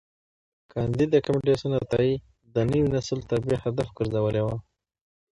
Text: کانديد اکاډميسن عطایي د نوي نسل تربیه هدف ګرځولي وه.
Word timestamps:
کانديد 0.71 1.09
اکاډميسن 1.17 1.71
عطایي 1.81 2.13
د 2.53 2.55
نوي 2.69 2.81
نسل 2.93 3.19
تربیه 3.29 3.57
هدف 3.65 3.87
ګرځولي 3.97 4.41
وه. 4.45 4.55